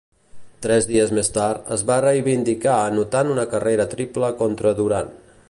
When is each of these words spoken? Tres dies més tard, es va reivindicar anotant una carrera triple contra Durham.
Tres 0.65 0.87
dies 0.91 1.11
més 1.17 1.29
tard, 1.35 1.67
es 1.75 1.83
va 1.91 1.99
reivindicar 2.07 2.79
anotant 2.87 3.31
una 3.35 3.47
carrera 3.53 3.87
triple 3.97 4.33
contra 4.43 4.75
Durham. 4.83 5.17